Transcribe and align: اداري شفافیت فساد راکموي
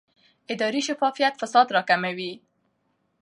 اداري 0.53 0.81
شفافیت 0.87 1.33
فساد 1.41 1.67
راکموي 1.75 2.31